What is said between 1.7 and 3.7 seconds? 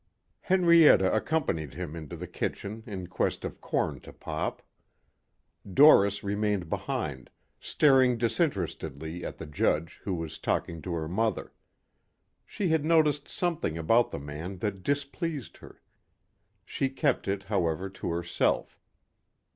him into the kitchen in quest of